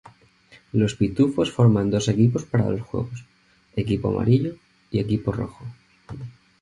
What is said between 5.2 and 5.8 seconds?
rojo.